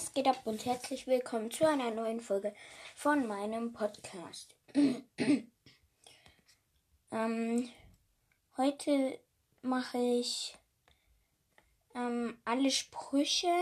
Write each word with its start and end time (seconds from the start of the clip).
Was 0.00 0.14
geht 0.14 0.28
ab 0.28 0.40
und 0.46 0.64
herzlich 0.64 1.06
willkommen 1.06 1.50
zu 1.50 1.68
einer 1.68 1.90
neuen 1.90 2.22
Folge 2.22 2.54
von 2.94 3.26
meinem 3.26 3.74
Podcast. 3.74 4.56
ähm, 7.12 7.68
heute 8.56 9.20
mache 9.60 9.98
ich 9.98 10.56
ähm, 11.94 12.40
alle 12.46 12.70
Sprüche. 12.70 13.52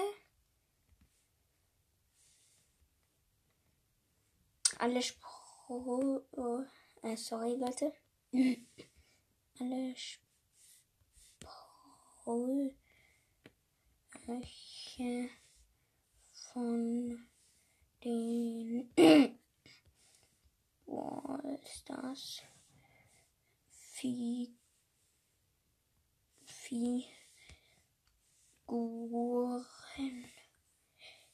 Alle 4.79 5.02
Sprüche. 5.02 5.25
Oh, 5.70 6.62
äh, 7.02 7.16
sorry, 7.16 7.57
Leute. 7.57 7.93
alle 9.59 9.96
Sprüche 9.96 10.39
von 16.59 17.29
den 18.03 18.91
Wallstars 20.87 22.43
Figuren. 23.69 24.57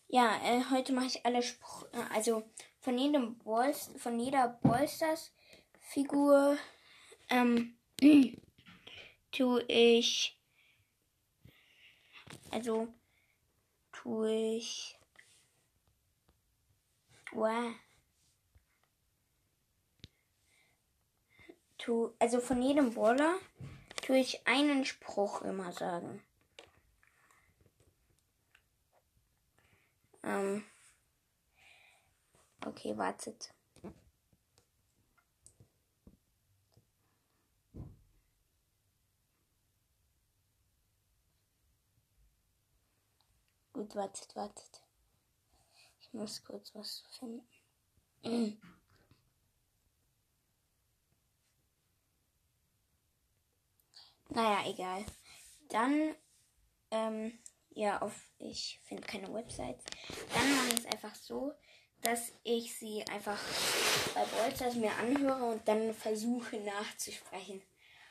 Ja, 0.08 0.38
äh, 0.44 0.62
heute 0.70 0.92
mache 0.92 1.06
ich 1.06 1.24
alle 1.24 1.42
Spr 1.42 1.88
also 2.12 2.42
von 2.80 2.98
jedem 2.98 3.38
Balls, 3.38 3.92
von 3.96 4.20
jeder 4.20 4.58
Ballstars 4.62 5.32
Figur 5.80 6.58
ähm, 7.30 7.78
tue 9.32 9.62
ich 9.68 10.38
also 12.50 12.88
tue 13.90 14.56
ich. 14.56 14.98
Wow. 17.34 17.74
Tu, 21.78 22.14
also 22.20 22.40
von 22.40 22.62
jedem 22.62 22.94
Brawler 22.94 23.34
tue 24.06 24.18
ich 24.18 24.46
einen 24.46 24.84
Spruch 24.84 25.42
immer 25.42 25.72
sagen. 25.72 26.22
Ähm. 30.22 30.64
Okay, 32.64 32.96
wartet. 32.96 33.52
Gut, 43.72 43.96
wartet, 43.96 44.36
wartet. 44.36 44.83
Muss 46.14 46.44
kurz 46.44 46.72
was 46.76 47.02
finden. 47.18 48.60
Naja, 54.28 54.62
egal. 54.64 55.04
Dann, 55.68 56.14
ähm, 56.92 57.36
ja, 57.70 58.00
auf, 58.00 58.14
ich 58.38 58.80
finde 58.84 59.02
keine 59.02 59.34
Websites. 59.34 59.84
Dann 60.32 60.56
mache 60.56 60.68
ich 60.68 60.78
es 60.78 60.86
einfach 60.86 61.16
so, 61.16 61.52
dass 62.00 62.32
ich 62.44 62.78
sie 62.78 63.04
einfach 63.10 63.40
bei 64.14 64.24
Bolsters 64.24 64.76
mir 64.76 64.94
anhöre 64.94 65.46
und 65.46 65.66
dann 65.66 65.92
versuche 65.94 66.60
nachzusprechen. 66.60 67.60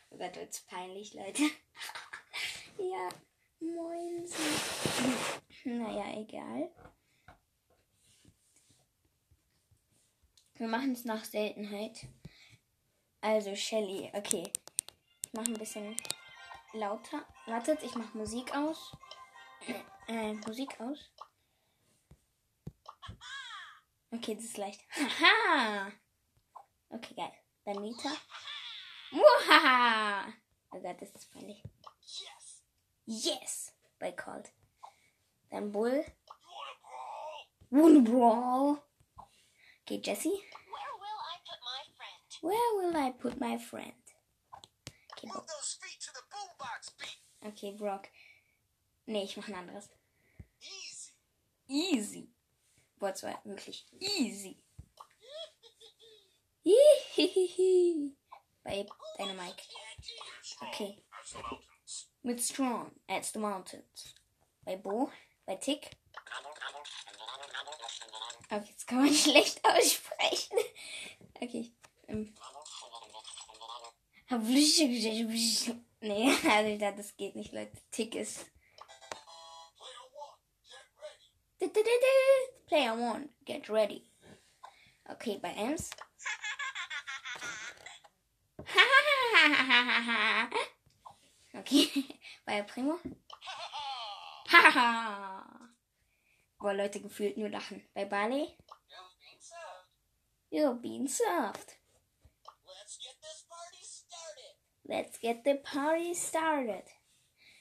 Oh 0.09 0.17
Gott, 0.17 0.35
wird's 0.35 0.59
peinlich, 0.59 1.13
Leute. 1.13 1.43
ja, 2.77 3.09
moin. 3.61 4.27
Naja, 5.63 6.19
egal. 6.19 6.69
Wir 10.55 10.67
machen 10.67 10.91
es 10.91 11.03
nach 11.05 11.23
Seltenheit. 11.25 12.05
Also 13.21 13.55
Shelly, 13.55 14.11
okay. 14.13 14.51
Ich 15.25 15.33
mache 15.33 15.47
ein 15.47 15.57
bisschen 15.57 15.95
lauter. 16.73 17.25
Wartet, 17.47 17.81
ich 17.83 17.95
mache 17.95 18.17
Musik 18.17 18.55
aus. 18.55 18.95
Äh, 20.05 20.33
Musik 20.33 20.81
aus. 20.81 20.99
Okay, 24.11 24.35
das 24.35 24.43
ist 24.43 24.57
leicht. 24.57 24.81
Haha! 24.91 25.93
Okay, 26.89 27.13
geil. 27.15 27.31
Dann 27.63 27.81
Nita. 27.81 28.09
Muhaha! 29.11 30.27
Oh 30.71 30.79
Gott, 30.81 31.01
das 31.01 31.09
ist 31.11 31.31
peinlich. 31.31 31.63
Yes! 33.05 33.73
Bei 33.97 34.11
Cold. 34.11 34.51
Dann 35.49 35.71
Bull. 35.71 36.05
Wanna 37.69 38.01
brawl? 38.01 38.43
Okay, 38.43 38.73
Jesse. 38.73 38.92
My 39.93 40.15
friend? 41.97 42.29
Where 42.41 42.73
will 42.77 42.97
I 42.97 43.11
put 43.11 43.39
my 43.39 43.57
friend? 43.57 43.91
Okay, 45.13 45.29
beat. 46.99 47.17
okay 47.47 47.75
Brock. 47.77 48.09
Nee, 49.05 49.23
ich 49.23 49.37
mach 49.37 49.47
ein 49.47 49.55
anderes. 49.55 49.89
Easy. 50.59 51.11
Easy. 51.67 52.29
Boah, 52.99 53.11
das 53.11 53.23
war 53.23 53.39
wirklich 53.43 53.85
easy. 53.99 54.57
Hihihihi. 56.63 58.15
Bei 58.63 58.85
Dynamite. 59.19 59.63
Okay. 60.61 61.03
Mit 62.23 62.41
Strong 62.41 62.91
at 63.07 63.25
the 63.25 63.39
Mountains. 63.39 64.15
Bei 64.65 64.75
Bo. 64.77 65.11
Bei 65.45 65.55
Tick. 65.55 65.97
Okay, 68.49 68.69
jetzt 68.69 68.87
kann 68.87 69.03
man 69.03 69.13
schlecht 69.13 69.63
aussprechen. 69.65 70.57
Okay. 71.35 71.71
Ähm. 72.07 72.33
Nee, 76.01 76.33
also 76.49 76.69
ich 76.69 76.79
dachte, 76.79 76.97
das 76.97 77.15
geht 77.17 77.35
nicht, 77.35 77.53
Leute. 77.53 77.71
Tick 77.91 78.15
ist. 78.15 78.45
Player 82.67 82.93
one, 82.93 83.29
get 83.45 83.69
ready. 83.69 84.09
Okay, 85.05 85.37
bei 85.41 85.53
Ems. 85.53 85.89
okay, 91.53 92.05
bei 92.45 92.61
Primo. 92.63 92.99
Boah, 96.63 96.73
Leute 96.73 97.01
gefühlt 97.01 97.35
nur 97.35 97.49
lachen. 97.49 97.83
Bei 97.93 98.05
Barley. 98.05 98.55
You're 100.49 100.75
being 100.75 101.09
served. 101.09 101.75
Let's 102.65 102.97
get 102.99 103.19
this 103.19 103.43
party 103.49 103.83
started. 103.83 104.55
Let's 104.85 105.19
get 105.19 105.43
the 105.43 105.55
party 105.55 106.13
started. 106.13 106.85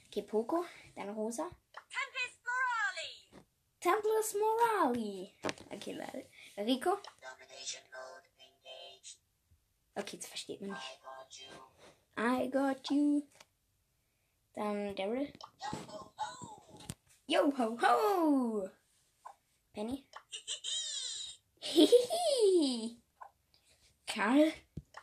Okay, 0.06 0.22
Poco, 0.22 0.64
dann 0.94 1.08
Rosa. 1.16 1.50
Tempest 1.90 2.38
Morali! 2.46 3.42
Templars 3.80 4.34
Morali. 4.34 5.32
Okay, 5.72 5.94
Leute. 5.94 6.28
Rico. 6.58 7.00
Domination 7.20 7.82
mode 7.90 8.28
engaged. 8.38 9.18
Okay, 9.96 10.16
das 10.18 10.28
versteht 10.28 10.60
man 10.60 10.70
nicht. 10.70 11.00
I 12.16 12.46
got 12.46 12.70
I 12.70 12.74
got 12.74 12.90
you. 12.92 13.22
Dann 14.54 14.94
Daryl. 14.94 15.32
Yo 17.26 17.50
ho 17.50 17.50
Yo 17.50 17.52
ho. 17.58 17.76
ho 17.80 18.60
ho. 18.60 18.81
Penny. 19.74 20.04
Hihihi. 21.60 22.96
Karl. 24.06 24.52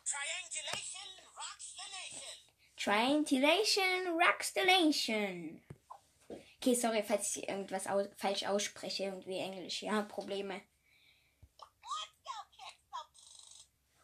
Triangulation 0.06 1.10
rocks 1.36 1.74
the 1.76 1.88
nation. 1.98 2.42
Triangulation 2.78 4.20
Rockstellation. 4.20 5.60
Okay, 6.62 6.76
sorry, 6.76 7.02
falls 7.02 7.36
ich 7.36 7.50
irgendwas 7.50 7.88
au 7.88 8.04
falsch 8.18 8.44
ausspreche, 8.46 9.06
irgendwie 9.06 9.40
Englisch. 9.40 9.82
Ja, 9.82 10.02
Probleme. 10.04 10.62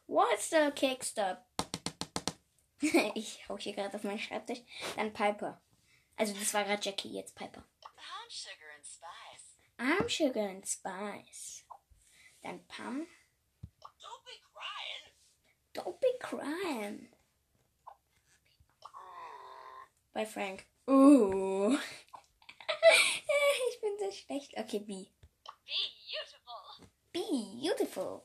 What's 0.08 0.50
the 0.50 0.72
kickstop? 0.74 1.44
ich 3.16 3.48
hau 3.50 3.58
hier 3.58 3.74
gerade 3.74 3.96
auf 3.96 4.04
meinen 4.04 4.20
Schreibtisch. 4.20 4.62
Dann 4.96 5.14
Piper. 5.14 5.62
Also 6.16 6.34
das 6.34 6.54
war 6.54 6.64
gerade 6.64 6.82
Jackie, 6.82 7.12
jetzt 7.12 7.36
Piper. 7.36 7.64
Spice. 8.36 8.55
I'm 9.78 10.08
Sugar 10.08 10.40
and 10.40 10.66
Spice. 10.66 11.64
Then 12.44 12.62
Pam. 12.70 13.08
Don't 14.02 14.24
be 14.26 14.38
crying. 14.54 15.06
Don't 15.74 16.00
be 16.02 16.12
crying. 16.22 17.08
Bei 20.14 20.26
Frank. 20.26 20.66
Oh. 20.88 21.78
ich 23.70 23.82
bin 23.82 23.98
so 24.00 24.12
schlecht. 24.12 24.54
Okay, 24.58 24.80
B. 24.80 25.12
Beautiful. 27.12 27.60
Beautiful. 27.62 28.24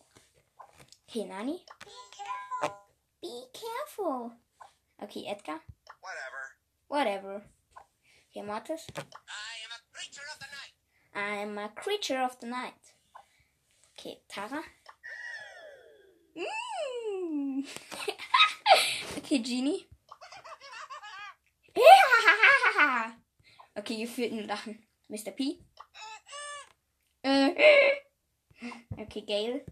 Okay, 1.08 1.24
Nani. 1.24 1.64
Be 3.20 3.42
careful. 3.52 4.32
Okay, 5.02 5.24
Edgar. 5.26 5.60
Whatever. 6.00 6.42
Whatever. 6.86 7.42
Okay, 8.30 8.46
Mortis. 8.46 8.86
I'm 11.20 11.58
a 11.58 11.68
creature 11.68 12.18
of 12.18 12.40
the 12.40 12.46
night. 12.46 12.94
Okay, 13.98 14.22
Tara. 14.26 14.62
Mm. 16.34 17.66
okay, 19.18 19.38
Genie. 19.42 19.86
okay, 23.78 23.94
ihr 23.94 24.08
führt 24.08 24.32
ein 24.32 24.46
Lachen. 24.46 24.82
Mr. 25.08 25.32
P. 25.32 25.60
Äh. 27.22 27.50
okay, 28.98 29.20
Gail. 29.20 29.64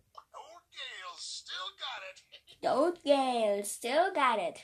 The 2.60 2.68
old 2.68 3.02
Gail 3.02 3.64
still 3.64 4.12
got 4.12 4.38
it. 4.38 4.58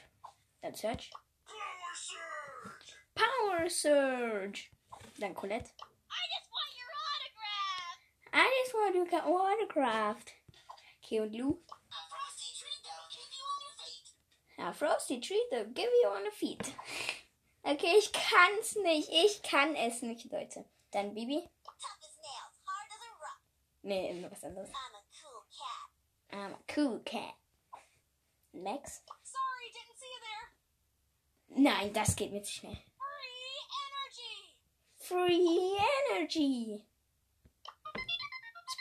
Dann 0.60 0.74
Search. 0.74 1.10
Power 1.46 1.94
surge. 1.94 2.96
Power 3.14 3.70
Surge. 3.70 4.70
Dann 5.18 5.34
Colette. 5.34 5.70
I 6.10 6.26
just 6.30 6.50
want 6.50 6.70
your 6.78 6.90
autograph. 7.10 8.50
Want 8.72 8.94
to 8.94 9.10
get 9.10 9.24
autographed. 9.24 10.32
Okay, 11.04 11.20
und 11.20 11.32
Lou. 11.34 11.58
A 11.68 11.82
frosty 12.08 12.50
treat 12.58 12.80
that'll 12.82 13.08
keep 13.10 13.30
you 13.36 13.44
on 13.44 13.60
your 13.66 13.76
feet. 13.78 14.08
A 14.58 14.72
frosty 14.72 15.20
treat 15.20 15.46
that'll 15.50 15.72
give 15.72 15.90
you 16.02 16.08
on 16.08 16.24
the 16.24 16.30
feet. 16.30 16.74
Okay, 17.66 17.94
ich 17.96 18.12
kann's 18.12 18.76
nicht. 18.76 19.08
Ich 19.10 19.42
kann 19.42 19.74
es 19.74 20.02
nicht, 20.02 20.30
Leute. 20.30 20.66
Dann 20.90 21.14
Bibi. 21.14 21.48
Nee, 23.82 24.10
immer 24.10 24.30
was 24.30 24.44
anderes. 24.44 24.68
I'm 24.70 24.94
a 24.94 25.02
cool 25.22 25.44
cat. 25.50 25.88
I'm 26.30 26.52
a 26.52 26.58
cool 26.68 26.98
cat. 27.04 27.34
Max. 28.52 29.00
Sorry, 29.22 29.72
didn't 29.72 29.98
see 29.98 30.10
you 30.12 30.20
there. 30.20 31.62
Nein, 31.62 31.92
das 31.94 32.14
geht 32.16 32.32
mit 32.32 32.46
schnell. 32.46 32.76
Free 32.98 33.64
energy. 33.88 34.54
Free 34.98 35.78
Energy. 36.10 36.84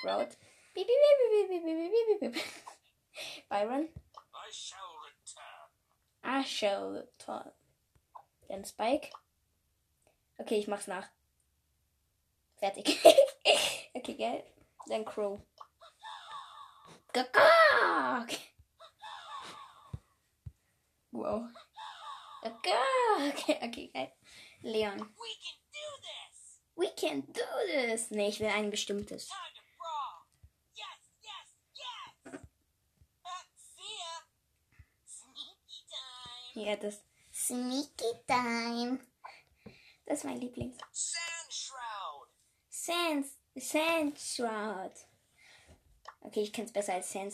Sprout. 0.04 0.36
Byron. 3.50 3.88
I 4.36 4.52
shall 4.52 4.98
return. 5.08 5.70
I 6.26 6.44
shall 6.44 6.92
return. 6.92 7.52
Dann 8.50 8.66
Spike. 8.66 9.12
Okay, 10.40 10.60
ich 10.60 10.68
mach's 10.68 10.88
nach. 10.88 11.08
Fertig. 12.58 13.00
okay, 13.94 14.14
geil. 14.16 14.44
Dann 14.88 15.06
Crow. 15.06 15.40
Gagag! 17.14 18.38
Wow. 21.12 21.48
Gagag! 22.42 23.34
Okay, 23.34 23.60
okay, 23.64 23.92
geil. 23.94 24.12
Leon. 24.64 24.98
We 25.00 25.30
can 25.40 25.62
do 25.72 25.88
this! 26.02 26.60
We 26.76 26.90
can 26.90 27.22
do 27.32 27.46
this! 27.68 28.12
Nee, 28.12 28.28
ich 28.28 28.42
will 28.42 28.48
ein 28.48 28.70
bestimmtes. 28.70 29.30
Ja, 36.54 36.76
das 36.76 37.04
Sneaky 37.34 38.14
Time. 38.28 39.00
Das 40.06 40.20
ist 40.20 40.24
mein 40.24 40.40
Lieblings. 40.40 40.78
Sand 40.92 41.52
shroud. 41.52 42.30
Sand, 42.70 43.26
Sand 43.56 44.20
Shroud. 44.20 44.94
Okay, 46.22 46.42
ich 46.42 46.54
kenn's 46.54 46.72
besser 46.72 46.94
als 46.94 47.12
Sand, 47.12 47.34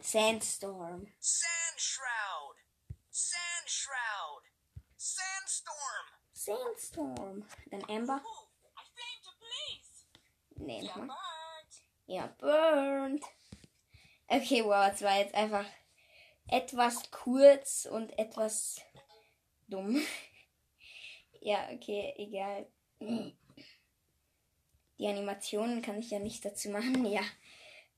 Sandstorm. 0.00 1.12
Sand 1.18 1.76
shroud. 1.76 2.56
Sand 3.10 3.66
shroud. 3.66 4.42
Sandstorm. 4.96 6.06
Sandstorm. 6.32 7.48
Dann 7.70 7.84
Amber. 7.88 8.22
Nee, 10.56 10.82
nochmal. 10.82 11.06
burnt. 11.06 11.82
Ja, 12.06 12.26
burned. 12.38 13.24
Okay, 14.26 14.64
wow, 14.64 14.92
es 14.92 15.02
war 15.02 15.18
jetzt 15.18 15.34
einfach 15.34 15.64
etwas 16.48 17.10
kurz 17.10 17.86
und 17.90 18.18
etwas 18.18 18.80
dumm. 19.68 20.00
ja, 21.40 21.68
okay, 21.72 22.14
egal. 22.16 22.66
Die 24.98 25.06
Animationen 25.06 25.82
kann 25.82 25.98
ich 25.98 26.10
ja 26.10 26.18
nicht 26.18 26.44
dazu 26.44 26.70
machen, 26.70 27.06
ja. 27.06 27.22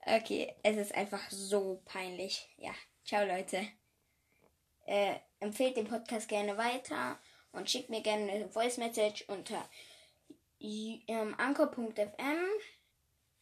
Okay, 0.04 0.54
es 0.62 0.76
ist 0.76 0.94
einfach 0.94 1.30
so 1.30 1.82
peinlich. 1.84 2.48
Ja, 2.56 2.72
ciao 3.04 3.24
Leute. 3.26 3.66
Äh, 4.86 5.14
empfehlt 5.38 5.76
den 5.76 5.88
Podcast 5.88 6.28
gerne 6.28 6.56
weiter 6.56 7.18
und 7.52 7.70
schickt 7.70 7.90
mir 7.90 8.02
gerne 8.02 8.30
eine 8.30 8.48
Voice 8.48 8.78
Message 8.78 9.24
unter 9.28 9.68
ähm, 10.60 11.34
anchor.fm 11.38 12.44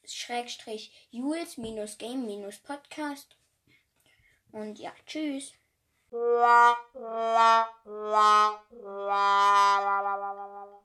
Schrägstrich 0.04 1.08
Jules 1.10 1.58
Und 4.52 4.78
ja, 4.78 4.92
tschüss. 5.06 5.52